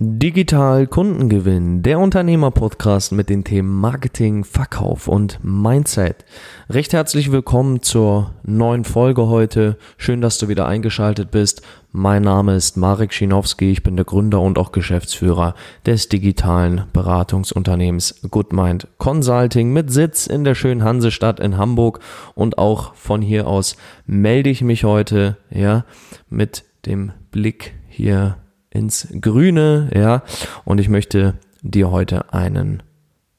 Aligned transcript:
Digital 0.00 0.86
Kundengewinn, 0.86 1.82
der 1.82 1.98
Unternehmer-Podcast 1.98 3.10
mit 3.10 3.28
den 3.28 3.42
Themen 3.42 3.80
Marketing, 3.80 4.44
Verkauf 4.44 5.08
und 5.08 5.40
Mindset. 5.42 6.24
Recht 6.70 6.92
herzlich 6.92 7.32
willkommen 7.32 7.82
zur 7.82 8.30
neuen 8.44 8.84
Folge 8.84 9.26
heute. 9.26 9.76
Schön, 9.96 10.20
dass 10.20 10.38
du 10.38 10.46
wieder 10.46 10.68
eingeschaltet 10.68 11.32
bist. 11.32 11.62
Mein 11.90 12.22
Name 12.22 12.54
ist 12.54 12.76
Marek 12.76 13.12
Schinowski, 13.12 13.72
ich 13.72 13.82
bin 13.82 13.96
der 13.96 14.04
Gründer 14.04 14.40
und 14.40 14.56
auch 14.56 14.70
Geschäftsführer 14.70 15.56
des 15.84 16.08
digitalen 16.08 16.84
Beratungsunternehmens 16.92 18.20
GoodMind 18.30 18.86
Consulting 18.98 19.72
mit 19.72 19.90
Sitz 19.90 20.28
in 20.28 20.44
der 20.44 20.54
schönen 20.54 20.84
Hansestadt 20.84 21.40
in 21.40 21.56
Hamburg 21.56 21.98
und 22.36 22.56
auch 22.56 22.94
von 22.94 23.20
hier 23.20 23.48
aus 23.48 23.76
melde 24.06 24.48
ich 24.48 24.62
mich 24.62 24.84
heute, 24.84 25.38
ja, 25.50 25.84
mit 26.30 26.62
dem 26.86 27.10
Blick 27.32 27.74
hier 27.88 28.36
ins 28.70 29.08
Grüne, 29.20 29.90
ja. 29.94 30.22
Und 30.64 30.78
ich 30.78 30.88
möchte 30.88 31.34
dir 31.62 31.90
heute 31.90 32.32
einen 32.32 32.82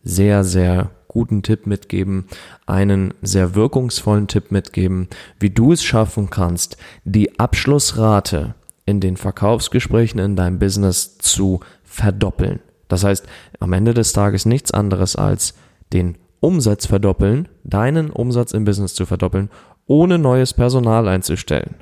sehr, 0.03 0.43
sehr 0.43 0.91
guten 1.07 1.41
Tipp 1.41 1.65
mitgeben, 1.65 2.27
einen 2.65 3.13
sehr 3.21 3.55
wirkungsvollen 3.55 4.27
Tipp 4.27 4.51
mitgeben, 4.51 5.07
wie 5.39 5.49
du 5.49 5.73
es 5.73 5.83
schaffen 5.83 6.29
kannst, 6.29 6.77
die 7.03 7.39
Abschlussrate 7.39 8.55
in 8.85 8.99
den 8.99 9.17
Verkaufsgesprächen 9.17 10.19
in 10.19 10.35
deinem 10.35 10.59
Business 10.59 11.17
zu 11.17 11.59
verdoppeln. 11.83 12.59
Das 12.87 13.03
heißt, 13.03 13.25
am 13.59 13.73
Ende 13.73 13.93
des 13.93 14.13
Tages 14.13 14.45
nichts 14.45 14.71
anderes 14.71 15.15
als 15.15 15.53
den 15.93 16.17
Umsatz 16.39 16.85
verdoppeln, 16.85 17.49
deinen 17.63 18.09
Umsatz 18.09 18.53
im 18.53 18.63
Business 18.63 18.93
zu 18.93 19.05
verdoppeln, 19.05 19.49
ohne 19.85 20.17
neues 20.17 20.53
Personal 20.53 21.07
einzustellen. 21.07 21.75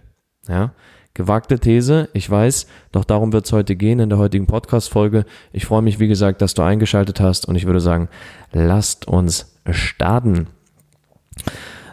Ja, 0.48 0.74
Gewagte 1.18 1.58
These, 1.58 2.10
ich 2.14 2.30
weiß, 2.30 2.68
doch 2.92 3.04
darum 3.04 3.34
wird 3.34 3.48
es 3.48 3.52
heute 3.52 3.76
gehen 3.76 4.00
in 4.00 4.10
der 4.10 4.20
heutigen 4.20 4.46
Podcast-Folge. 4.46 5.26
Ich 5.52 5.66
freue 5.66 5.82
mich, 5.82 6.00
wie 6.00 6.08
gesagt, 6.08 6.44
dass 6.44 6.54
du 6.54 6.62
eingeschaltet 6.62 7.20
hast 7.20 7.48
und 7.48 7.56
ich 7.56 7.66
würde 7.66 7.80
sagen, 7.80 8.08
lasst 8.52 9.08
uns 9.08 9.58
starten. 9.68 10.46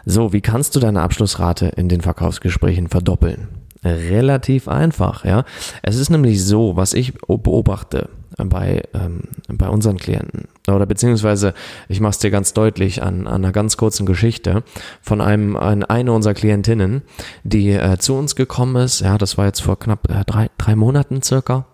So, 0.05 0.31
wie 0.31 0.41
kannst 0.41 0.75
du 0.75 0.79
deine 0.79 1.01
Abschlussrate 1.01 1.69
in 1.75 1.89
den 1.89 2.01
Verkaufsgesprächen 2.01 2.87
verdoppeln? 2.87 3.47
Relativ 3.83 4.67
einfach, 4.67 5.25
ja. 5.25 5.43
Es 5.81 5.97
ist 5.97 6.11
nämlich 6.11 6.45
so, 6.45 6.75
was 6.75 6.93
ich 6.93 7.15
beobachte 7.27 8.09
bei, 8.37 8.83
ähm, 8.93 9.21
bei 9.47 9.69
unseren 9.69 9.97
Klienten. 9.97 10.47
Oder 10.67 10.85
beziehungsweise, 10.85 11.53
ich 11.87 12.01
mache 12.01 12.11
es 12.11 12.19
dir 12.19 12.31
ganz 12.31 12.53
deutlich 12.53 13.01
an, 13.03 13.27
an 13.27 13.43
einer 13.43 13.51
ganz 13.51 13.77
kurzen 13.77 14.05
Geschichte 14.05 14.63
von 15.01 15.21
einem, 15.21 15.55
an 15.55 15.83
einer 15.83 16.13
unserer 16.13 16.33
Klientinnen, 16.33 17.03
die 17.43 17.71
äh, 17.71 17.97
zu 17.97 18.15
uns 18.15 18.35
gekommen 18.35 18.75
ist. 18.77 19.01
Ja, 19.01 19.17
das 19.17 19.37
war 19.37 19.45
jetzt 19.45 19.61
vor 19.61 19.79
knapp 19.79 20.09
äh, 20.09 20.23
drei, 20.25 20.49
drei 20.57 20.75
Monaten 20.75 21.21
circa. 21.21 21.65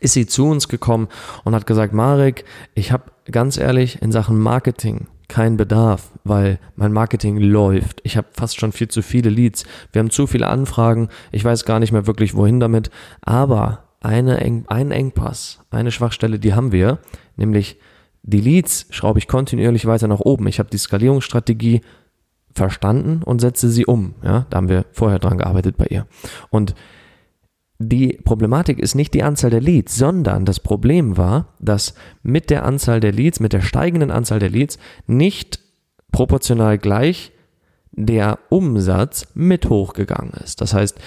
Ist 0.00 0.14
sie 0.14 0.26
zu 0.26 0.48
uns 0.48 0.68
gekommen 0.68 1.08
und 1.44 1.54
hat 1.54 1.66
gesagt, 1.66 1.94
Marek, 1.94 2.44
ich 2.74 2.90
habe 2.90 3.04
ganz 3.30 3.56
ehrlich 3.56 4.02
in 4.02 4.10
Sachen 4.10 4.38
Marketing 4.38 5.06
keinen 5.28 5.56
Bedarf, 5.56 6.10
weil 6.24 6.58
mein 6.76 6.92
Marketing 6.92 7.38
läuft. 7.38 8.00
Ich 8.04 8.16
habe 8.16 8.26
fast 8.32 8.60
schon 8.60 8.72
viel 8.72 8.88
zu 8.88 9.00
viele 9.00 9.30
Leads. 9.30 9.64
Wir 9.92 10.00
haben 10.00 10.10
zu 10.10 10.26
viele 10.26 10.48
Anfragen. 10.48 11.08
Ich 11.30 11.44
weiß 11.44 11.64
gar 11.64 11.78
nicht 11.78 11.92
mehr 11.92 12.06
wirklich, 12.06 12.34
wohin 12.34 12.60
damit. 12.60 12.90
Aber 13.22 13.84
eine 14.02 14.40
Eng 14.40 14.64
einen 14.68 14.90
Engpass, 14.90 15.60
eine 15.70 15.90
Schwachstelle, 15.90 16.38
die 16.38 16.54
haben 16.54 16.72
wir, 16.72 16.98
nämlich 17.36 17.78
die 18.22 18.40
Leads 18.40 18.86
schraube 18.90 19.18
ich 19.18 19.28
kontinuierlich 19.28 19.86
weiter 19.86 20.08
nach 20.08 20.20
oben. 20.20 20.46
Ich 20.46 20.58
habe 20.58 20.70
die 20.70 20.78
Skalierungsstrategie 20.78 21.80
verstanden 22.54 23.22
und 23.22 23.40
setze 23.40 23.68
sie 23.68 23.86
um. 23.86 24.14
Ja, 24.22 24.46
da 24.50 24.58
haben 24.58 24.68
wir 24.68 24.84
vorher 24.92 25.18
dran 25.18 25.38
gearbeitet 25.38 25.76
bei 25.76 25.86
ihr. 25.86 26.06
Und 26.50 26.74
die 27.78 28.20
Problematik 28.24 28.78
ist 28.78 28.94
nicht 28.94 29.12
die 29.14 29.24
Anzahl 29.24 29.50
der 29.50 29.60
Leads, 29.60 29.96
sondern 29.96 30.44
das 30.44 30.60
Problem 30.60 31.16
war, 31.16 31.54
dass 31.58 31.94
mit 32.22 32.50
der 32.50 32.64
Anzahl 32.64 33.00
der 33.00 33.12
Leads, 33.12 33.40
mit 33.40 33.52
der 33.52 33.60
steigenden 33.60 34.12
Anzahl 34.12 34.38
der 34.38 34.50
Leads 34.50 34.78
nicht 35.06 35.58
proportional 36.12 36.78
gleich 36.78 37.32
der 37.90 38.38
Umsatz 38.50 39.26
mit 39.34 39.68
hochgegangen 39.68 40.32
ist. 40.34 40.60
Das 40.60 40.74
heißt, 40.74 40.98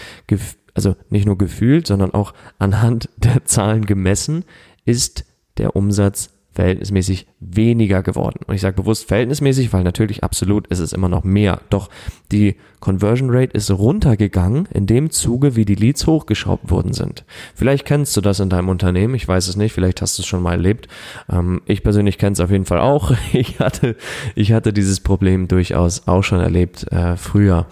also 0.76 0.96
nicht 1.10 1.26
nur 1.26 1.38
gefühlt, 1.38 1.88
sondern 1.88 2.14
auch 2.14 2.34
anhand 2.60 3.10
der 3.18 3.46
Zahlen 3.46 3.86
gemessen, 3.86 4.46
ist 4.86 5.26
der 5.58 5.76
Umsatz 5.76 6.30
verhältnismäßig 6.56 7.28
weniger 7.42 8.02
geworden. 8.02 8.40
Und 8.48 8.56
ich 8.56 8.62
sage 8.62 8.78
bewusst 8.78 9.10
verhältnismäßig, 9.10 9.74
weil 9.74 9.84
natürlich 9.84 10.24
absolut 10.24 10.68
ist 10.68 10.80
es 10.80 10.94
immer 10.94 11.10
noch 11.10 11.26
mehr. 11.26 11.60
Doch 11.70 11.90
die 12.32 12.56
Conversion 12.80 13.30
Rate 13.30 13.52
ist 13.52 13.70
runtergegangen 13.70 14.66
in 14.74 14.88
dem 14.88 15.10
Zuge, 15.10 15.58
wie 15.58 15.66
die 15.66 15.76
Leads 15.76 16.08
hochgeschraubt 16.08 16.72
worden 16.72 16.94
sind. 16.94 17.26
Vielleicht 17.56 17.84
kennst 17.84 18.16
du 18.16 18.22
das 18.22 18.40
in 18.40 18.50
deinem 18.50 18.70
Unternehmen, 18.70 19.16
ich 19.16 19.28
weiß 19.28 19.50
es 19.50 19.58
nicht, 19.58 19.74
vielleicht 19.74 20.02
hast 20.02 20.18
du 20.18 20.22
es 20.22 20.28
schon 20.28 20.42
mal 20.42 20.54
erlebt. 20.54 20.88
Ähm, 21.30 21.62
ich 21.66 21.84
persönlich 21.84 22.18
kenne 22.18 22.34
es 22.34 22.40
auf 22.40 22.52
jeden 22.52 22.66
Fall 22.66 22.80
auch. 22.80 23.12
Ich 23.34 23.60
hatte, 23.60 23.98
ich 24.36 24.54
hatte 24.54 24.72
dieses 24.72 25.02
Problem 25.02 25.50
durchaus 25.50 26.08
auch 26.08 26.24
schon 26.24 26.40
erlebt 26.40 26.90
äh, 26.92 27.18
früher, 27.18 27.68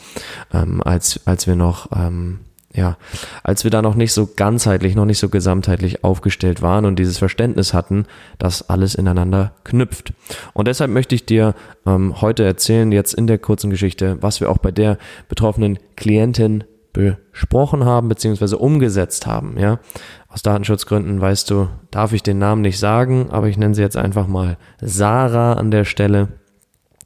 ähm, 0.52 0.84
als, 0.84 1.22
als 1.26 1.48
wir 1.48 1.56
noch 1.56 1.90
ähm, 1.96 2.40
ja, 2.74 2.98
als 3.44 3.64
wir 3.64 3.72
da 3.72 3.82
noch 3.82 3.96
nicht 3.96 4.14
so 4.14 4.28
ganzheitlich, 4.36 4.96
noch 4.96 5.06
nicht 5.06 5.20
so 5.20 5.30
gesamtheitlich 5.30 6.04
aufgestellt 6.04 6.62
waren 6.62 6.86
und 6.86 6.98
dieses 6.98 7.18
Verständnis 7.20 7.74
hatten, 7.74 8.06
dass 8.40 8.70
alles 8.70 8.96
ineinander 8.96 9.54
knüpft. 9.64 10.14
Und 10.54 10.68
deshalb 10.68 10.90
möchte 10.92 11.14
ich 11.14 11.26
dir 11.26 11.54
ähm, 11.86 12.22
heute 12.22 12.44
erzählen, 12.44 12.92
jetzt 12.92 13.14
in 13.14 13.28
der 13.28 13.38
kurzen 13.38 13.70
Geschichte, 13.70 14.18
was 14.22 14.42
wir 14.42 14.50
auch 14.50 14.58
bei 14.58 14.72
der 14.72 14.98
betroffenen 15.30 15.78
Klientin 15.96 16.64
besprochen 16.94 17.86
haben, 17.86 18.08
beziehungsweise 18.08 18.58
umgesetzt 18.58 19.26
haben, 19.26 19.58
ja. 19.58 19.80
Aus 20.28 20.42
Datenschutzgründen 20.42 21.22
weißt 21.22 21.50
du, 21.50 21.68
darf 21.92 22.14
ich 22.14 22.24
den 22.24 22.40
Namen 22.40 22.62
nicht 22.62 22.80
sagen, 22.80 23.30
aber 23.32 23.48
ich 23.48 23.58
nenne 23.58 23.76
sie 23.76 23.82
jetzt 23.82 23.98
einfach 23.98 24.28
mal 24.28 24.58
Sarah 24.82 25.54
an 25.54 25.70
der 25.70 25.86
Stelle. 25.86 26.30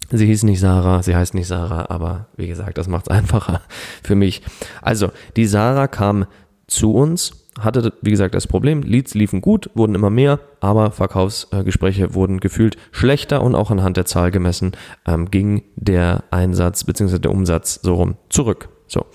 Sie 0.10 0.26
hieß 0.26 0.44
nicht 0.44 0.60
Sarah, 0.60 1.04
sie 1.04 1.16
heißt 1.16 1.34
nicht 1.34 1.48
Sarah, 1.48 1.88
aber 1.90 2.28
wie 2.38 2.48
gesagt, 2.48 2.78
das 2.78 2.88
macht 2.88 3.08
es 3.08 3.12
einfacher 3.16 3.62
für 4.04 4.16
mich. 4.16 4.42
Also, 4.82 5.12
die 5.36 5.46
Sarah 5.46 5.88
kam 5.88 6.26
zu 6.68 6.94
uns, 6.94 7.46
hatte, 7.60 7.94
wie 8.02 8.12
gesagt, 8.12 8.36
das 8.36 8.48
Problem, 8.48 8.84
Leads 8.84 9.16
liefen 9.16 9.42
gut, 9.42 9.70
wurden 9.74 9.96
immer 9.96 10.10
mehr, 10.10 10.40
aber 10.60 10.92
Verkaufsgespräche 10.92 12.14
wurden 12.14 12.40
gefühlt 12.40 12.78
schlechter 12.92 13.42
und 13.42 13.56
auch 13.56 13.72
anhand 13.72 13.98
der 13.98 14.06
Zahl 14.06 14.32
gemessen 14.32 14.74
ähm, 15.06 15.32
ging 15.32 15.64
der 15.76 16.24
Einsatz 16.30 16.84
bzw. 16.84 17.20
der 17.20 17.32
Umsatz 17.32 17.80
so 17.82 17.96
rum 17.96 18.16
zurück. 18.30 18.70
So. 18.88 19.06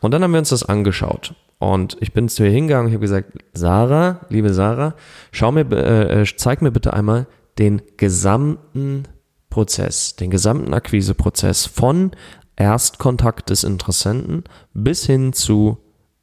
Und 0.00 0.12
dann 0.12 0.22
haben 0.22 0.32
wir 0.32 0.38
uns 0.38 0.50
das 0.50 0.64
angeschaut. 0.64 1.34
Und 1.58 1.98
ich 2.00 2.14
bin 2.14 2.28
zu 2.28 2.44
ihr 2.44 2.50
hingegangen 2.50 2.86
und 2.86 2.92
habe 2.92 3.02
gesagt, 3.02 3.32
Sarah, 3.52 4.20
liebe 4.30 4.54
Sarah, 4.54 4.94
schau 5.30 5.52
mir, 5.52 5.70
äh, 5.72 6.22
äh, 6.22 6.26
zeig 6.36 6.62
mir 6.62 6.70
bitte 6.70 6.94
einmal 6.94 7.26
den 7.58 7.82
gesamten 7.98 9.04
Prozess, 9.50 10.16
den 10.16 10.30
gesamten 10.30 10.72
Akquiseprozess 10.72 11.66
von 11.66 12.12
Erstkontakt 12.56 13.50
des 13.50 13.64
Interessenten 13.64 14.44
bis 14.72 15.04
hin 15.04 15.32
zu 15.32 15.78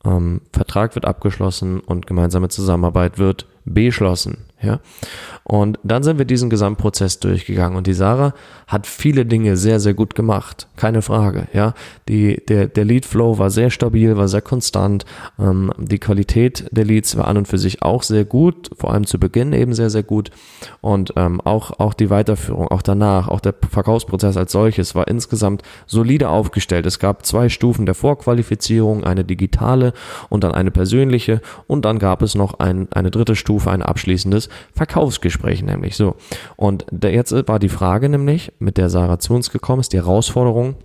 ähm, 0.05 0.41
Vertrag 0.53 0.95
wird 0.95 1.05
abgeschlossen 1.05 1.79
und 1.79 2.07
gemeinsame 2.07 2.49
Zusammenarbeit 2.49 3.17
wird 3.17 3.47
beschlossen. 3.65 4.46
Ja? 4.61 4.79
Und 5.43 5.79
dann 5.83 6.03
sind 6.03 6.17
wir 6.17 6.25
diesen 6.25 6.49
Gesamtprozess 6.49 7.19
durchgegangen 7.19 7.77
und 7.77 7.87
die 7.87 7.93
Sarah 7.93 8.33
hat 8.65 8.87
viele 8.87 9.25
Dinge 9.25 9.55
sehr, 9.55 9.79
sehr 9.79 9.93
gut 9.93 10.15
gemacht. 10.15 10.67
Keine 10.75 11.01
Frage. 11.01 11.47
Ja? 11.53 11.73
Die, 12.09 12.43
der, 12.47 12.67
der 12.67 12.83
Lead 12.83 13.05
Flow 13.05 13.37
war 13.37 13.49
sehr 13.49 13.69
stabil, 13.69 14.17
war 14.17 14.27
sehr 14.27 14.41
konstant. 14.41 15.05
Ähm, 15.39 15.71
die 15.77 15.99
Qualität 15.99 16.65
der 16.71 16.85
Leads 16.85 17.17
war 17.17 17.27
an 17.27 17.37
und 17.37 17.47
für 17.47 17.57
sich 17.57 17.81
auch 17.83 18.03
sehr 18.03 18.25
gut, 18.25 18.69
vor 18.77 18.93
allem 18.93 19.05
zu 19.05 19.19
Beginn 19.19 19.53
eben 19.53 19.73
sehr, 19.73 19.89
sehr 19.89 20.03
gut. 20.03 20.31
Und 20.81 21.13
ähm, 21.15 21.39
auch, 21.41 21.79
auch 21.79 21.93
die 21.93 22.09
Weiterführung, 22.09 22.67
auch 22.67 22.81
danach, 22.81 23.27
auch 23.27 23.39
der 23.39 23.53
Verkaufsprozess 23.69 24.37
als 24.37 24.51
solches 24.51 24.95
war 24.95 25.07
insgesamt 25.07 25.61
solide 25.85 26.29
aufgestellt. 26.29 26.85
Es 26.85 26.99
gab 26.99 27.25
zwei 27.25 27.49
Stufen 27.49 27.85
der 27.85 27.95
Vorqualifizierung, 27.95 29.03
eine 29.03 29.23
digitale 29.23 29.93
und 30.29 30.43
dann 30.43 30.51
eine 30.51 30.71
persönliche. 30.71 31.41
Und 31.67 31.85
dann 31.85 31.99
gab 31.99 32.21
es 32.21 32.35
noch 32.35 32.59
ein, 32.59 32.87
eine 32.91 33.11
dritte 33.11 33.35
Stufe, 33.35 33.71
ein 33.71 33.81
abschließendes 33.81 34.46
Verkaufsgespräch 34.73 35.63
nämlich 35.63 35.95
so. 35.95 36.15
Und 36.55 36.85
jetzt 37.03 37.31
war 37.47 37.59
die 37.59 37.69
Frage 37.69 38.09
nämlich, 38.09 38.51
mit 38.59 38.77
der 38.77 38.89
Sarah 38.89 39.19
zu 39.19 39.33
uns 39.33 39.51
gekommen 39.51 39.81
ist, 39.81 39.93
die 39.93 39.97
Herausforderung, 39.97 40.75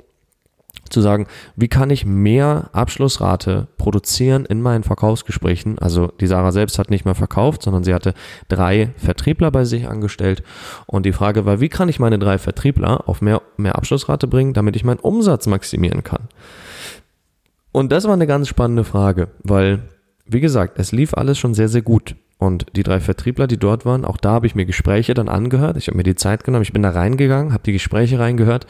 zu 0.92 1.00
sagen, 1.00 1.26
wie 1.56 1.68
kann 1.68 1.90
ich 1.90 2.06
mehr 2.06 2.70
Abschlussrate 2.72 3.68
produzieren 3.78 4.44
in 4.44 4.62
meinen 4.62 4.84
Verkaufsgesprächen. 4.84 5.78
Also 5.78 6.12
die 6.20 6.26
Sarah 6.26 6.52
selbst 6.52 6.78
hat 6.78 6.90
nicht 6.90 7.04
mehr 7.04 7.14
verkauft, 7.14 7.62
sondern 7.62 7.82
sie 7.82 7.94
hatte 7.94 8.14
drei 8.48 8.90
Vertriebler 8.96 9.50
bei 9.50 9.64
sich 9.64 9.88
angestellt. 9.88 10.42
Und 10.86 11.06
die 11.06 11.12
Frage 11.12 11.44
war, 11.44 11.60
wie 11.60 11.68
kann 11.68 11.88
ich 11.88 11.98
meine 11.98 12.18
drei 12.18 12.38
Vertriebler 12.38 13.08
auf 13.08 13.22
mehr, 13.22 13.42
mehr 13.56 13.76
Abschlussrate 13.76 14.26
bringen, 14.26 14.52
damit 14.52 14.76
ich 14.76 14.84
meinen 14.84 15.00
Umsatz 15.00 15.46
maximieren 15.46 16.04
kann? 16.04 16.28
Und 17.72 17.90
das 17.90 18.04
war 18.04 18.12
eine 18.12 18.26
ganz 18.26 18.48
spannende 18.48 18.84
Frage, 18.84 19.28
weil, 19.42 19.82
wie 20.26 20.40
gesagt, 20.40 20.78
es 20.78 20.92
lief 20.92 21.14
alles 21.14 21.38
schon 21.38 21.54
sehr, 21.54 21.68
sehr 21.68 21.82
gut. 21.82 22.14
Und 22.42 22.66
die 22.74 22.82
drei 22.82 22.98
Vertriebler, 22.98 23.46
die 23.46 23.56
dort 23.56 23.86
waren, 23.86 24.04
auch 24.04 24.16
da 24.16 24.32
habe 24.32 24.48
ich 24.48 24.56
mir 24.56 24.66
Gespräche 24.66 25.14
dann 25.14 25.28
angehört. 25.28 25.76
Ich 25.76 25.86
habe 25.86 25.96
mir 25.96 26.02
die 26.02 26.16
Zeit 26.16 26.42
genommen, 26.42 26.64
ich 26.64 26.72
bin 26.72 26.82
da 26.82 26.90
reingegangen, 26.90 27.52
habe 27.52 27.62
die 27.62 27.72
Gespräche 27.72 28.18
reingehört. 28.18 28.66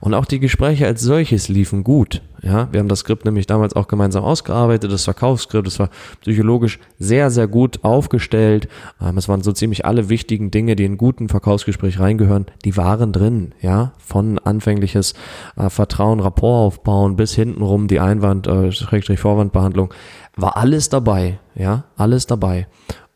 Und 0.00 0.12
auch 0.12 0.26
die 0.26 0.38
Gespräche 0.38 0.86
als 0.86 1.00
solches 1.00 1.48
liefen 1.48 1.82
gut. 1.82 2.20
Ja, 2.42 2.68
wir 2.70 2.78
haben 2.78 2.88
das 2.88 2.98
Skript 2.98 3.24
nämlich 3.24 3.46
damals 3.46 3.74
auch 3.74 3.88
gemeinsam 3.88 4.22
ausgearbeitet, 4.22 4.92
das 4.92 5.04
Verkaufsskript, 5.04 5.66
das 5.66 5.78
war 5.78 5.88
psychologisch 6.20 6.78
sehr, 6.98 7.30
sehr 7.30 7.48
gut 7.48 7.82
aufgestellt. 7.84 8.68
Ähm, 9.00 9.16
es 9.16 9.30
waren 9.30 9.40
so 9.40 9.52
ziemlich 9.52 9.86
alle 9.86 10.10
wichtigen 10.10 10.50
Dinge, 10.50 10.76
die 10.76 10.84
in 10.84 10.98
guten 10.98 11.30
Verkaufsgespräch 11.30 11.98
reingehören, 11.98 12.44
die 12.66 12.76
waren 12.76 13.12
drin, 13.12 13.54
ja, 13.62 13.92
von 13.96 14.38
anfängliches 14.38 15.14
äh, 15.56 15.70
Vertrauen, 15.70 16.20
Rapport 16.20 16.66
aufbauen 16.66 17.16
bis 17.16 17.34
hintenrum 17.34 17.88
die 17.88 18.00
Einwand, 18.00 18.46
äh, 18.46 19.16
Vorwandbehandlung, 19.16 19.94
war 20.36 20.58
alles 20.58 20.90
dabei, 20.90 21.38
ja, 21.54 21.84
alles 21.96 22.26
dabei. 22.26 22.66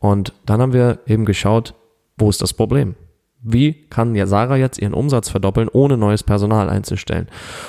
Und 0.01 0.33
dann 0.47 0.61
haben 0.61 0.73
wir 0.73 0.99
eben 1.07 1.25
geschaut, 1.25 1.75
wo 2.19 2.29
ist 2.29 2.43
das 2.43 2.55
Problem? 2.55 2.97
Wie 3.43 3.73
kann 3.89 4.15
ja 4.15 4.27
Sarah 4.27 4.57
jetzt 4.57 4.79
ihren 4.79 4.93
Umsatz 4.93 5.31
verdoppeln, 5.31 5.69
ohne 5.69 5.97
neues 5.97 6.23
Personal 6.23 6.69
einzustellen? 6.69 7.29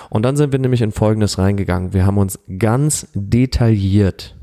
Und 0.09 0.23
dann 0.23 0.35
sind 0.35 0.51
wir 0.51 0.59
nämlich 0.59 0.81
in 0.81 0.91
Folgendes 0.91 1.37
reingegangen. 1.37 1.93
Wir 1.93 2.05
haben 2.05 2.17
uns 2.17 2.39
ganz 2.57 3.07
detailliert 3.13 4.35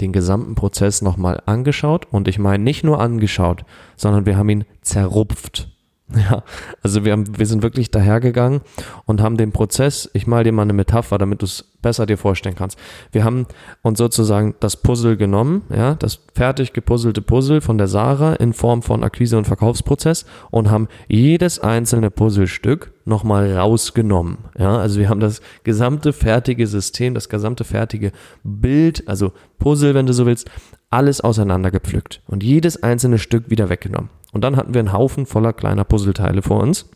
den 0.00 0.12
gesamten 0.12 0.56
Prozess 0.56 1.02
nochmal 1.02 1.40
angeschaut 1.46 2.06
und 2.10 2.26
ich 2.28 2.38
meine 2.38 2.62
nicht 2.62 2.82
nur 2.82 3.00
angeschaut, 3.00 3.64
sondern 3.96 4.26
wir 4.26 4.36
haben 4.36 4.48
ihn 4.48 4.64
zerrupft. 4.82 5.73
Ja, 6.30 6.42
also 6.82 7.04
wir, 7.04 7.12
haben, 7.12 7.38
wir 7.38 7.46
sind 7.46 7.62
wirklich 7.62 7.90
dahergegangen 7.90 8.60
und 9.04 9.20
haben 9.20 9.36
den 9.36 9.52
Prozess, 9.52 10.08
ich 10.12 10.26
mal 10.26 10.44
dir 10.44 10.52
mal 10.52 10.62
eine 10.62 10.72
Metapher, 10.72 11.18
damit 11.18 11.42
du 11.42 11.46
es 11.46 11.64
besser 11.82 12.06
dir 12.06 12.16
vorstellen 12.16 12.54
kannst. 12.56 12.78
Wir 13.12 13.24
haben 13.24 13.46
uns 13.82 13.98
sozusagen 13.98 14.54
das 14.60 14.76
Puzzle 14.76 15.16
genommen, 15.16 15.62
ja, 15.74 15.94
das 15.94 16.20
fertig 16.34 16.72
gepuzzelte 16.72 17.20
Puzzle 17.20 17.60
von 17.60 17.78
der 17.78 17.88
Sarah 17.88 18.34
in 18.34 18.52
Form 18.52 18.82
von 18.82 19.04
Akquise- 19.04 19.36
und 19.36 19.46
Verkaufsprozess 19.46 20.24
und 20.50 20.70
haben 20.70 20.88
jedes 21.08 21.58
einzelne 21.58 22.10
Puzzlestück 22.10 22.92
nochmal 23.04 23.54
rausgenommen. 23.56 24.38
Ja, 24.58 24.78
also 24.78 24.98
wir 24.98 25.08
haben 25.08 25.20
das 25.20 25.42
gesamte 25.62 26.12
fertige 26.12 26.66
System, 26.66 27.14
das 27.14 27.28
gesamte 27.28 27.64
fertige 27.64 28.12
Bild, 28.42 29.06
also 29.06 29.32
Puzzle, 29.58 29.94
wenn 29.94 30.06
du 30.06 30.12
so 30.12 30.26
willst, 30.26 30.50
alles 30.94 31.20
auseinandergepflückt 31.20 32.22
und 32.26 32.44
jedes 32.44 32.82
einzelne 32.82 33.18
Stück 33.18 33.50
wieder 33.50 33.68
weggenommen. 33.68 34.10
Und 34.32 34.42
dann 34.42 34.56
hatten 34.56 34.74
wir 34.74 34.78
einen 34.78 34.92
Haufen 34.92 35.26
voller 35.26 35.52
kleiner 35.52 35.84
Puzzleteile 35.84 36.40
vor 36.40 36.60
uns 36.60 36.88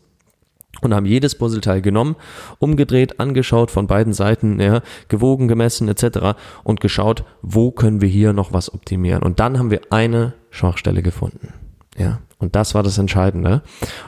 und 0.81 0.93
haben 0.93 1.05
jedes 1.05 1.35
Puzzleteil 1.35 1.81
genommen, 1.81 2.15
umgedreht, 2.59 3.19
angeschaut 3.19 3.71
von 3.71 3.87
beiden 3.87 4.13
Seiten, 4.13 4.59
ja, 4.61 4.81
gewogen, 5.09 5.49
gemessen 5.49 5.89
etc. 5.89 6.39
und 6.63 6.79
geschaut, 6.79 7.25
wo 7.41 7.71
können 7.71 7.99
wir 7.99 8.07
hier 8.07 8.31
noch 8.31 8.53
was 8.53 8.73
optimieren. 8.73 9.21
Und 9.21 9.41
dann 9.41 9.59
haben 9.59 9.69
wir 9.69 9.81
eine 9.89 10.33
Schwachstelle 10.49 11.01
gefunden. 11.01 11.53
Ja, 11.97 12.19
und 12.37 12.55
das 12.55 12.75
war 12.75 12.83
das 12.83 12.97
Entscheidende. 12.97 13.63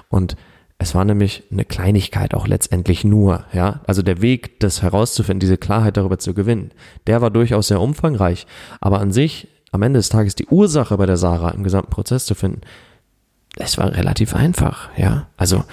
Und 0.08 0.38
es 0.78 0.96
war 0.96 1.04
nämlich 1.04 1.44
eine 1.52 1.66
Kleinigkeit 1.66 2.34
auch 2.34 2.48
letztendlich 2.48 3.04
nur, 3.04 3.44
ja. 3.52 3.82
Also 3.86 4.02
der 4.02 4.22
Weg, 4.22 4.62
das 4.62 4.82
herauszufinden, 4.82 5.42
diese 5.42 5.58
Klarheit 5.58 5.98
darüber 5.98 6.18
zu 6.18 6.34
gewinnen, 6.34 6.72
der 7.08 7.22
war 7.22 7.30
durchaus 7.30 7.68
sehr 7.68 7.82
umfangreich. 7.82 8.48
Aber 8.80 9.02
an 9.02 9.12
sich, 9.12 9.50
am 9.72 9.82
Ende 9.82 10.00
des 10.00 10.10
Tages, 10.10 10.36
die 10.36 10.48
Ursache 10.48 10.98
bei 10.98 11.06
der 11.06 11.18
Sarah 11.18 11.52
im 11.52 11.64
gesamten 11.64 11.92
Prozess 11.92 12.26
zu 12.26 12.36
finden, 12.36 12.62
es 13.58 13.78
war 13.78 13.94
relativ 13.94 14.34
einfach, 14.34 14.90
ja. 14.98 15.28
Also 15.36 15.64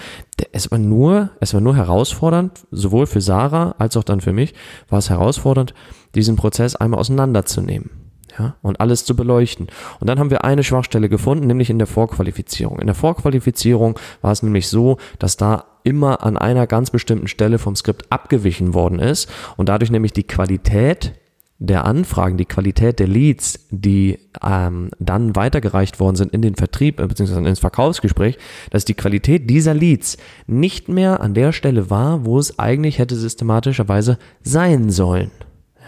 es 0.52 0.70
war 0.70 0.78
nur, 0.78 1.30
es 1.40 1.54
war 1.54 1.60
nur 1.60 1.76
herausfordernd, 1.76 2.66
sowohl 2.70 3.06
für 3.06 3.20
Sarah 3.20 3.74
als 3.78 3.96
auch 3.96 4.04
dann 4.04 4.20
für 4.20 4.32
mich, 4.32 4.54
war 4.88 4.98
es 4.98 5.10
herausfordernd, 5.10 5.74
diesen 6.14 6.36
Prozess 6.36 6.74
einmal 6.74 7.00
auseinanderzunehmen. 7.00 7.90
Ja, 8.38 8.54
und 8.62 8.78
alles 8.80 9.04
zu 9.04 9.16
beleuchten. 9.16 9.66
Und 9.98 10.08
dann 10.08 10.20
haben 10.20 10.30
wir 10.30 10.44
eine 10.44 10.62
Schwachstelle 10.62 11.08
gefunden, 11.08 11.48
nämlich 11.48 11.70
in 11.70 11.78
der 11.78 11.88
Vorqualifizierung. 11.88 12.78
In 12.78 12.86
der 12.86 12.94
Vorqualifizierung 12.94 13.98
war 14.20 14.30
es 14.30 14.44
nämlich 14.44 14.68
so, 14.68 14.98
dass 15.18 15.36
da 15.36 15.64
immer 15.82 16.24
an 16.24 16.36
einer 16.36 16.68
ganz 16.68 16.90
bestimmten 16.90 17.26
Stelle 17.26 17.58
vom 17.58 17.74
Skript 17.74 18.12
abgewichen 18.12 18.74
worden 18.74 19.00
ist 19.00 19.28
und 19.56 19.68
dadurch 19.68 19.90
nämlich 19.90 20.12
die 20.12 20.26
Qualität 20.26 21.14
der 21.60 21.84
Anfragen, 21.84 22.36
die 22.36 22.44
Qualität 22.44 23.00
der 23.00 23.08
Leads, 23.08 23.66
die 23.70 24.18
ähm, 24.42 24.90
dann 25.00 25.34
weitergereicht 25.34 25.98
worden 25.98 26.14
sind 26.14 26.32
in 26.32 26.40
den 26.40 26.54
Vertrieb 26.54 27.00
äh, 27.00 27.06
bzw. 27.06 27.46
ins 27.48 27.58
Verkaufsgespräch, 27.58 28.38
dass 28.70 28.84
die 28.84 28.94
Qualität 28.94 29.50
dieser 29.50 29.74
Leads 29.74 30.18
nicht 30.46 30.88
mehr 30.88 31.20
an 31.20 31.34
der 31.34 31.52
Stelle 31.52 31.90
war, 31.90 32.24
wo 32.24 32.38
es 32.38 32.58
eigentlich 32.60 32.98
hätte 32.98 33.16
systematischerweise 33.16 34.18
sein 34.42 34.90
sollen. 34.90 35.32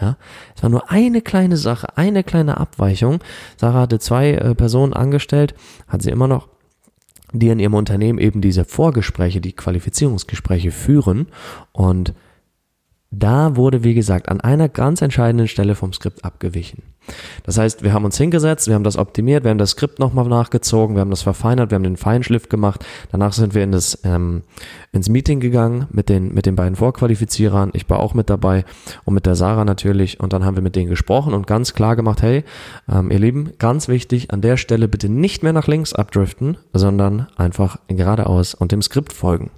Ja, 0.01 0.17
es 0.55 0.63
war 0.63 0.69
nur 0.69 0.91
eine 0.91 1.21
kleine 1.21 1.57
Sache, 1.57 1.95
eine 1.95 2.23
kleine 2.23 2.57
Abweichung. 2.57 3.19
Sarah 3.55 3.81
hatte 3.81 3.99
zwei 3.99 4.31
äh, 4.31 4.55
Personen 4.55 4.93
angestellt, 4.93 5.53
hat 5.87 6.01
sie 6.01 6.09
immer 6.09 6.27
noch, 6.27 6.49
die 7.31 7.47
in 7.47 7.59
ihrem 7.59 7.75
Unternehmen 7.75 8.19
eben 8.19 8.41
diese 8.41 8.65
Vorgespräche, 8.65 9.39
die 9.39 9.53
Qualifizierungsgespräche 9.53 10.71
führen 10.71 11.27
und 11.71 12.13
da 13.11 13.57
wurde, 13.57 13.83
wie 13.83 13.93
gesagt, 13.93 14.29
an 14.29 14.39
einer 14.39 14.69
ganz 14.69 15.01
entscheidenden 15.01 15.49
Stelle 15.49 15.75
vom 15.75 15.91
Skript 15.91 16.23
abgewichen. 16.23 16.83
Das 17.43 17.57
heißt, 17.57 17.83
wir 17.83 17.93
haben 17.93 18.05
uns 18.05 18.17
hingesetzt, 18.17 18.67
wir 18.67 18.75
haben 18.75 18.83
das 18.83 18.95
optimiert, 18.95 19.43
wir 19.43 19.51
haben 19.51 19.57
das 19.57 19.71
Skript 19.71 19.99
nochmal 19.99 20.27
nachgezogen, 20.27 20.95
wir 20.95 21.01
haben 21.01 21.09
das 21.09 21.23
verfeinert, 21.23 21.71
wir 21.71 21.75
haben 21.75 21.83
den 21.83 21.97
Feinschliff 21.97 22.47
gemacht. 22.47 22.85
Danach 23.11 23.33
sind 23.33 23.53
wir 23.53 23.63
in 23.63 23.71
das, 23.71 23.99
ähm, 24.03 24.43
ins 24.93 25.09
Meeting 25.09 25.41
gegangen 25.41 25.87
mit 25.91 26.09
den, 26.09 26.33
mit 26.33 26.45
den 26.45 26.55
beiden 26.55 26.75
Vorqualifizierern. 26.75 27.71
Ich 27.73 27.89
war 27.89 27.99
auch 27.99 28.13
mit 28.13 28.29
dabei 28.29 28.63
und 29.03 29.13
mit 29.13 29.25
der 29.25 29.35
Sarah 29.35 29.65
natürlich. 29.65 30.19
Und 30.19 30.31
dann 30.31 30.45
haben 30.45 30.55
wir 30.55 30.63
mit 30.63 30.75
denen 30.75 30.89
gesprochen 30.89 31.33
und 31.33 31.47
ganz 31.47 31.73
klar 31.73 31.97
gemacht, 31.97 32.21
hey, 32.21 32.45
ähm, 32.89 33.11
ihr 33.11 33.19
Lieben, 33.19 33.51
ganz 33.57 33.87
wichtig, 33.87 34.31
an 34.31 34.41
der 34.41 34.55
Stelle 34.55 34.87
bitte 34.87 35.09
nicht 35.09 35.43
mehr 35.43 35.53
nach 35.53 35.67
links 35.67 35.93
abdriften, 35.93 36.57
sondern 36.71 37.27
einfach 37.35 37.77
geradeaus 37.87 38.53
und 38.53 38.71
dem 38.71 38.81
Skript 38.81 39.11
folgen. 39.11 39.49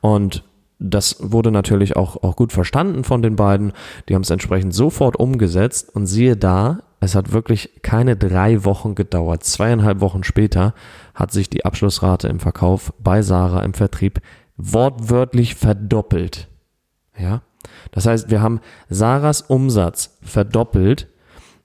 Und 0.00 0.42
das 0.78 1.16
wurde 1.20 1.50
natürlich 1.50 1.96
auch, 1.96 2.22
auch 2.22 2.36
gut 2.36 2.52
verstanden 2.52 3.04
von 3.04 3.22
den 3.22 3.36
beiden. 3.36 3.72
Die 4.08 4.14
haben 4.14 4.22
es 4.22 4.30
entsprechend 4.30 4.74
sofort 4.74 5.16
umgesetzt 5.16 5.94
und 5.94 6.06
siehe 6.06 6.36
da, 6.36 6.80
es 7.00 7.14
hat 7.14 7.32
wirklich 7.32 7.80
keine 7.82 8.16
drei 8.16 8.64
Wochen 8.64 8.94
gedauert. 8.94 9.44
Zweieinhalb 9.44 10.00
Wochen 10.00 10.24
später 10.24 10.74
hat 11.14 11.32
sich 11.32 11.48
die 11.50 11.64
Abschlussrate 11.64 12.28
im 12.28 12.40
Verkauf 12.40 12.92
bei 12.98 13.22
Sarah 13.22 13.62
im 13.62 13.74
Vertrieb 13.74 14.20
wortwörtlich 14.56 15.54
verdoppelt. 15.54 16.48
Ja. 17.16 17.42
Das 17.92 18.06
heißt, 18.06 18.30
wir 18.30 18.40
haben 18.40 18.60
Sarahs 18.88 19.42
Umsatz 19.42 20.18
verdoppelt 20.22 21.08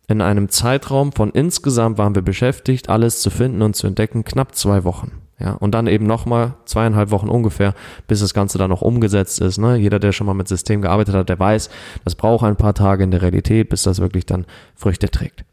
in 0.07 0.21
einem 0.21 0.49
Zeitraum 0.49 1.11
von 1.11 1.31
insgesamt 1.31 1.97
waren 1.97 2.13
wir 2.13 2.21
beschäftigt, 2.21 2.89
alles 2.89 3.21
zu 3.21 3.29
finden 3.29 3.61
und 3.61 3.75
zu 3.75 3.87
entdecken, 3.87 4.25
knapp 4.25 4.53
zwei 4.53 4.83
Wochen. 4.83 5.22
Ja, 5.43 5.53
und 5.53 5.71
dann 5.71 5.87
eben 5.87 6.07
nochmal 6.07 6.53
zweieinhalb 6.63 7.11
Wochen 7.11 7.27
ungefähr, 7.27 7.73
bis 8.07 8.21
das 8.21 8.33
Ganze 8.33 8.57
dann 8.57 8.69
noch 8.69 8.81
umgesetzt 8.81 9.41
ist. 9.41 9.57
Ne? 9.57 9.75
Jeder, 9.75 9.99
der 9.99 10.13
schon 10.13 10.25
mal 10.25 10.33
mit 10.33 10.47
System 10.47 10.81
gearbeitet 10.81 11.15
hat, 11.15 11.27
der 11.27 11.37
weiß, 11.37 11.69
das 12.05 12.15
braucht 12.15 12.45
ein 12.45 12.55
paar 12.55 12.73
Tage 12.73 13.03
in 13.03 13.11
der 13.11 13.21
Realität, 13.21 13.67
bis 13.67 13.83
das 13.83 13.99
wirklich 13.99 14.25
dann 14.25 14.45
Früchte 14.73 15.09
trägt. 15.09 15.43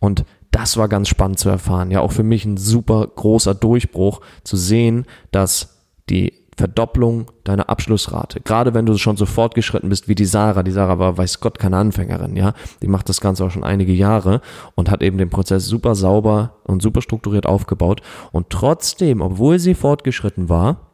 Und 0.00 0.24
das 0.50 0.76
war 0.76 0.88
ganz 0.88 1.08
spannend 1.08 1.38
zu 1.38 1.48
erfahren. 1.48 1.92
Ja, 1.92 2.00
auch 2.00 2.12
für 2.12 2.24
mich 2.24 2.44
ein 2.44 2.56
super 2.56 3.06
großer 3.06 3.54
Durchbruch 3.54 4.20
zu 4.42 4.56
sehen, 4.56 5.06
dass 5.30 5.84
die 6.10 6.45
Verdopplung 6.56 7.30
deiner 7.44 7.68
Abschlussrate. 7.68 8.40
Gerade 8.40 8.72
wenn 8.72 8.86
du 8.86 8.96
schon 8.96 9.16
so 9.16 9.26
fortgeschritten 9.26 9.90
bist 9.90 10.08
wie 10.08 10.14
die 10.14 10.24
Sarah. 10.24 10.62
Die 10.62 10.70
Sarah 10.70 10.98
war, 10.98 11.18
weiß 11.18 11.40
Gott, 11.40 11.58
keine 11.58 11.76
Anfängerin, 11.76 12.34
ja. 12.34 12.54
Die 12.82 12.88
macht 12.88 13.08
das 13.08 13.20
Ganze 13.20 13.44
auch 13.44 13.50
schon 13.50 13.64
einige 13.64 13.92
Jahre 13.92 14.40
und 14.74 14.90
hat 14.90 15.02
eben 15.02 15.18
den 15.18 15.28
Prozess 15.28 15.66
super 15.66 15.94
sauber 15.94 16.56
und 16.64 16.80
super 16.80 17.02
strukturiert 17.02 17.46
aufgebaut. 17.46 18.00
Und 18.32 18.48
trotzdem, 18.48 19.20
obwohl 19.20 19.58
sie 19.58 19.74
fortgeschritten 19.74 20.48
war, 20.48 20.85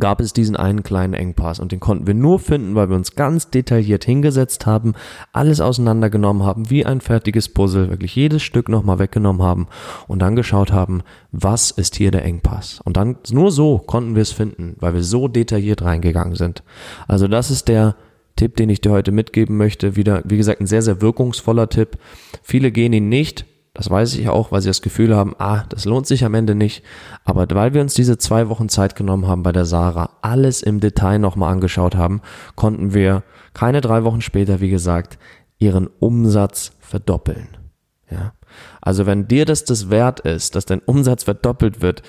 gab 0.00 0.20
es 0.20 0.32
diesen 0.32 0.56
einen 0.56 0.82
kleinen 0.82 1.14
Engpass 1.14 1.60
und 1.60 1.72
den 1.72 1.80
konnten 1.80 2.06
wir 2.06 2.14
nur 2.14 2.38
finden, 2.38 2.74
weil 2.74 2.88
wir 2.88 2.96
uns 2.96 3.14
ganz 3.14 3.50
detailliert 3.50 4.04
hingesetzt 4.04 4.66
haben, 4.66 4.94
alles 5.32 5.60
auseinandergenommen 5.60 6.42
haben, 6.42 6.70
wie 6.70 6.84
ein 6.84 7.00
fertiges 7.00 7.48
Puzzle, 7.48 7.90
wirklich 7.90 8.14
jedes 8.14 8.42
Stück 8.42 8.68
nochmal 8.68 8.98
weggenommen 8.98 9.42
haben 9.42 9.66
und 10.08 10.20
dann 10.20 10.36
geschaut 10.36 10.72
haben, 10.72 11.02
was 11.32 11.70
ist 11.70 11.96
hier 11.96 12.10
der 12.10 12.24
Engpass. 12.24 12.80
Und 12.84 12.96
dann 12.96 13.16
nur 13.30 13.50
so 13.50 13.78
konnten 13.78 14.14
wir 14.14 14.22
es 14.22 14.32
finden, 14.32 14.76
weil 14.80 14.94
wir 14.94 15.02
so 15.02 15.28
detailliert 15.28 15.82
reingegangen 15.82 16.34
sind. 16.34 16.62
Also 17.08 17.28
das 17.28 17.50
ist 17.50 17.68
der 17.68 17.96
Tipp, 18.36 18.56
den 18.56 18.68
ich 18.68 18.80
dir 18.80 18.90
heute 18.90 19.12
mitgeben 19.12 19.56
möchte. 19.56 19.96
Wieder, 19.96 20.22
wie 20.24 20.36
gesagt, 20.36 20.60
ein 20.60 20.66
sehr, 20.66 20.82
sehr 20.82 21.00
wirkungsvoller 21.00 21.68
Tipp. 21.68 21.98
Viele 22.42 22.70
gehen 22.70 22.92
ihn 22.92 23.08
nicht, 23.08 23.46
das 23.76 23.90
weiß 23.90 24.14
ich 24.14 24.30
auch, 24.30 24.52
weil 24.52 24.62
sie 24.62 24.70
das 24.70 24.80
Gefühl 24.80 25.14
haben, 25.14 25.34
ah, 25.38 25.64
das 25.68 25.84
lohnt 25.84 26.06
sich 26.06 26.24
am 26.24 26.32
Ende 26.32 26.54
nicht. 26.54 26.82
Aber 27.26 27.46
weil 27.50 27.74
wir 27.74 27.82
uns 27.82 27.92
diese 27.92 28.16
zwei 28.16 28.48
Wochen 28.48 28.70
Zeit 28.70 28.96
genommen 28.96 29.26
haben 29.26 29.42
bei 29.42 29.52
der 29.52 29.66
Sarah, 29.66 30.12
alles 30.22 30.62
im 30.62 30.80
Detail 30.80 31.18
nochmal 31.18 31.52
angeschaut 31.52 31.94
haben, 31.94 32.22
konnten 32.54 32.94
wir 32.94 33.22
keine 33.52 33.82
drei 33.82 34.02
Wochen 34.02 34.22
später, 34.22 34.62
wie 34.62 34.70
gesagt, 34.70 35.18
ihren 35.58 35.88
Umsatz 35.98 36.72
verdoppeln. 36.80 37.48
Ja. 38.10 38.32
Also 38.80 39.04
wenn 39.04 39.28
dir 39.28 39.44
das 39.44 39.64
das 39.64 39.90
wert 39.90 40.20
ist, 40.20 40.54
dass 40.54 40.64
dein 40.64 40.80
Umsatz 40.80 41.24
verdoppelt 41.24 41.82
wird, 41.82 42.00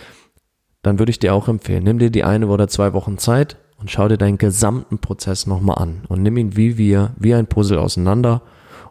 dann 0.84 1.00
würde 1.00 1.10
ich 1.10 1.20
dir 1.20 1.34
auch 1.34 1.50
empfehlen, 1.50 1.84
nimm 1.84 2.00
dir 2.00 2.12
die 2.12 2.24
eine 2.24 2.48
oder 2.48 2.70
zwei 2.70 2.94
Wochen 2.94 3.18
Zeit 3.18 3.58
und 3.78 3.92
schau 3.92 4.08
dir 4.08 4.18
deinen 4.18 4.38
gesamten 4.38 5.00
Prozess 5.00 5.48
nochmal 5.48 5.84
an 5.84 6.04
und 6.08 6.24
nimm 6.24 6.38
ihn 6.38 6.56
wie 6.56 6.78
wir, 6.78 7.12
wie 7.18 7.34
ein 7.34 7.48
Puzzle 7.48 7.78
auseinander 7.78 8.42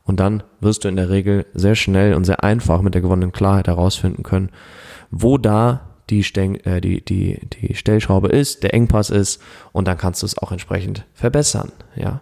und 0.07 0.21
dann 0.21 0.43
wirst 0.61 0.85
du 0.85 0.89
in 0.89 0.97
der 0.97 1.11
Regel 1.11 1.47
sehr 1.53 1.75
schnell 1.75 2.15
und 2.15 2.25
sehr 2.25 2.43
einfach 2.43 2.81
mit 2.81 2.95
der 2.95 3.03
gewonnenen 3.03 3.33
Klarheit 3.33 3.67
herausfinden 3.67 4.23
können, 4.23 4.51
wo 5.11 5.37
da 5.37 5.91
die, 6.09 6.23
Sten 6.23 6.55
äh, 6.65 6.81
die, 6.81 7.05
die, 7.05 7.41
die 7.49 7.75
Stellschraube 7.75 8.29
ist, 8.29 8.63
der 8.63 8.73
Engpass 8.73 9.11
ist 9.11 9.43
und 9.73 9.89
dann 9.89 9.99
kannst 9.99 10.23
du 10.23 10.27
es 10.27 10.39
auch 10.39 10.53
entsprechend 10.53 11.05
verbessern. 11.15 11.73
Ja. 11.97 12.21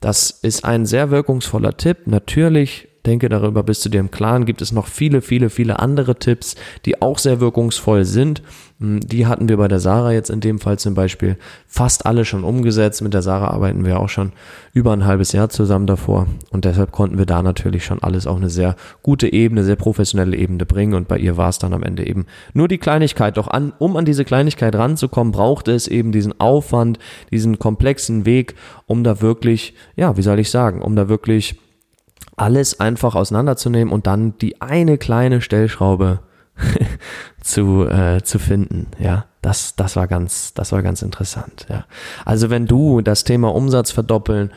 Das 0.00 0.30
ist 0.30 0.64
ein 0.64 0.84
sehr 0.84 1.10
wirkungsvoller 1.10 1.76
Tipp. 1.76 2.06
Natürlich 2.06 2.85
denke, 3.06 3.28
darüber 3.28 3.62
bist 3.62 3.84
du 3.84 3.88
dir 3.88 4.00
im 4.00 4.10
Klaren, 4.10 4.44
gibt 4.44 4.62
es 4.62 4.72
noch 4.72 4.86
viele, 4.86 5.20
viele, 5.20 5.50
viele 5.50 5.78
andere 5.78 6.16
Tipps, 6.16 6.56
die 6.84 7.00
auch 7.00 7.18
sehr 7.18 7.40
wirkungsvoll 7.40 8.04
sind. 8.04 8.42
Hm, 8.78 9.00
die 9.00 9.26
hatten 9.26 9.48
wir 9.48 9.56
bei 9.56 9.68
der 9.68 9.80
Sarah 9.80 10.12
jetzt 10.12 10.28
in 10.28 10.40
dem 10.40 10.58
Fall 10.58 10.78
zum 10.78 10.94
Beispiel 10.94 11.36
fast 11.66 12.04
alle 12.04 12.24
schon 12.24 12.44
umgesetzt. 12.44 13.00
Mit 13.02 13.14
der 13.14 13.22
Sarah 13.22 13.48
arbeiten 13.48 13.84
wir 13.84 13.98
auch 13.98 14.08
schon 14.08 14.32
über 14.74 14.92
ein 14.92 15.06
halbes 15.06 15.32
Jahr 15.32 15.48
zusammen 15.48 15.86
davor 15.86 16.26
und 16.50 16.64
deshalb 16.64 16.92
konnten 16.92 17.16
wir 17.16 17.26
da 17.26 17.42
natürlich 17.42 17.84
schon 17.84 18.02
alles 18.02 18.26
auf 18.26 18.36
eine 18.36 18.50
sehr 18.50 18.76
gute 19.02 19.32
Ebene, 19.32 19.64
sehr 19.64 19.76
professionelle 19.76 20.36
Ebene 20.36 20.66
bringen 20.66 20.94
und 20.94 21.08
bei 21.08 21.18
ihr 21.18 21.36
war 21.36 21.48
es 21.48 21.58
dann 21.58 21.72
am 21.72 21.82
Ende 21.82 22.06
eben 22.06 22.26
nur 22.52 22.68
die 22.68 22.78
Kleinigkeit. 22.78 23.36
Doch 23.36 23.48
an, 23.48 23.72
um 23.78 23.96
an 23.96 24.04
diese 24.04 24.24
Kleinigkeit 24.24 24.74
ranzukommen, 24.74 25.32
brauchte 25.32 25.72
es 25.72 25.88
eben 25.88 26.12
diesen 26.12 26.38
Aufwand, 26.38 26.98
diesen 27.30 27.58
komplexen 27.58 28.26
Weg, 28.26 28.54
um 28.86 29.04
da 29.04 29.22
wirklich, 29.22 29.74
ja, 29.96 30.16
wie 30.16 30.22
soll 30.22 30.38
ich 30.38 30.50
sagen, 30.50 30.82
um 30.82 30.96
da 30.96 31.08
wirklich 31.08 31.56
alles 32.36 32.80
einfach 32.80 33.14
auseinanderzunehmen 33.14 33.92
und 33.92 34.06
dann 34.06 34.38
die 34.38 34.60
eine 34.60 34.98
kleine 34.98 35.40
Stellschraube 35.40 36.20
zu, 37.40 37.86
äh, 37.86 38.22
zu 38.22 38.38
finden. 38.38 38.88
Ja, 38.98 39.26
das, 39.42 39.76
das 39.76 39.96
war 39.96 40.06
ganz, 40.06 40.54
das 40.54 40.72
war 40.72 40.82
ganz 40.82 41.02
interessant. 41.02 41.66
Ja, 41.68 41.84
also 42.24 42.50
wenn 42.50 42.66
du 42.66 43.00
das 43.00 43.24
Thema 43.24 43.54
Umsatz 43.54 43.90
verdoppeln, 43.90 44.52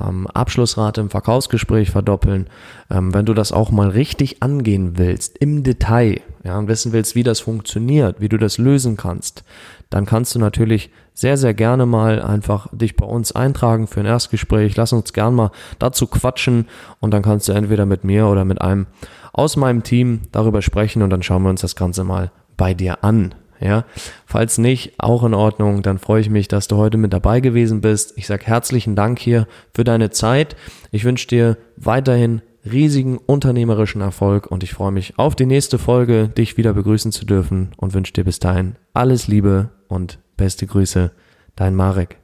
ähm, 0.00 0.26
Abschlussrate 0.28 1.00
im 1.00 1.10
Verkaufsgespräch 1.10 1.90
verdoppeln, 1.90 2.48
ähm, 2.90 3.12
wenn 3.12 3.26
du 3.26 3.34
das 3.34 3.52
auch 3.52 3.70
mal 3.70 3.90
richtig 3.90 4.42
angehen 4.42 4.96
willst, 4.96 5.38
im 5.38 5.62
Detail, 5.62 6.20
ja, 6.42 6.58
und 6.58 6.68
wissen 6.68 6.92
willst, 6.92 7.14
wie 7.14 7.22
das 7.22 7.40
funktioniert, 7.40 8.20
wie 8.20 8.28
du 8.28 8.38
das 8.38 8.58
lösen 8.58 8.96
kannst, 8.96 9.44
dann 9.90 10.06
kannst 10.06 10.34
du 10.34 10.38
natürlich 10.38 10.90
sehr, 11.12 11.36
sehr 11.36 11.52
gerne 11.52 11.84
mal 11.84 12.22
einfach 12.22 12.68
dich 12.72 12.96
bei 12.96 13.04
uns 13.04 13.32
eintragen 13.32 13.86
für 13.86 14.00
ein 14.00 14.06
Erstgespräch. 14.06 14.76
Lass 14.76 14.92
uns 14.92 15.12
gern 15.12 15.34
mal 15.34 15.50
dazu 15.78 16.06
quatschen 16.06 16.66
und 17.00 17.12
dann 17.12 17.22
kannst 17.22 17.48
du 17.48 17.52
entweder 17.52 17.84
mit 17.84 18.04
mir 18.04 18.26
oder 18.26 18.44
mit 18.44 18.60
einem 18.60 18.86
aus 19.32 19.56
meinem 19.56 19.82
Team 19.82 20.22
darüber 20.32 20.62
sprechen 20.62 21.02
und 21.02 21.10
dann 21.10 21.22
schauen 21.22 21.42
wir 21.42 21.50
uns 21.50 21.60
das 21.60 21.76
Ganze 21.76 22.04
mal 22.04 22.30
bei 22.56 22.74
dir 22.74 23.04
an. 23.04 23.34
Ja, 23.62 23.84
falls 24.24 24.56
nicht, 24.56 24.94
auch 24.98 25.22
in 25.22 25.34
Ordnung, 25.34 25.82
dann 25.82 25.98
freue 25.98 26.22
ich 26.22 26.30
mich, 26.30 26.48
dass 26.48 26.66
du 26.66 26.78
heute 26.78 26.96
mit 26.96 27.12
dabei 27.12 27.40
gewesen 27.40 27.82
bist. 27.82 28.14
Ich 28.16 28.26
sage 28.26 28.46
herzlichen 28.46 28.96
Dank 28.96 29.18
hier 29.18 29.46
für 29.74 29.84
deine 29.84 30.08
Zeit. 30.08 30.56
Ich 30.90 31.04
wünsche 31.04 31.28
dir 31.28 31.58
weiterhin 31.76 32.40
riesigen 32.64 33.18
unternehmerischen 33.18 34.00
Erfolg 34.00 34.46
und 34.46 34.62
ich 34.62 34.74
freue 34.74 34.92
mich 34.92 35.18
auf 35.18 35.34
die 35.34 35.46
nächste 35.46 35.78
Folge, 35.78 36.28
dich 36.28 36.56
wieder 36.56 36.74
begrüßen 36.74 37.12
zu 37.12 37.24
dürfen 37.24 37.70
und 37.76 37.94
wünsche 37.94 38.12
dir 38.12 38.24
bis 38.24 38.38
dahin 38.38 38.76
alles 38.92 39.28
Liebe 39.28 39.70
und 39.88 40.18
beste 40.36 40.66
Grüße, 40.66 41.12
dein 41.56 41.74
Marek. 41.74 42.19